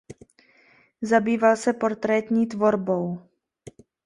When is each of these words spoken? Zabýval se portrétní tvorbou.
Zabýval 1.01 1.55
se 1.55 1.73
portrétní 1.73 2.47
tvorbou. 2.47 3.29